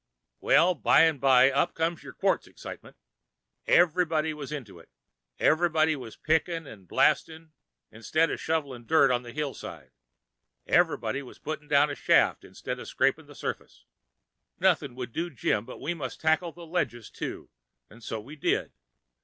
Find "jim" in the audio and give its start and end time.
15.29-15.65